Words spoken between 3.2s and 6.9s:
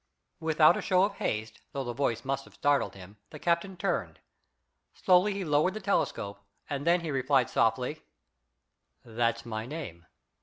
the captain turned. Slowly he lowered the telescope, and